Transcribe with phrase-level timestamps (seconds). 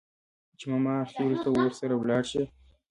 [0.57, 2.43] چې ماماخېلو ته ورسره لاړه شي.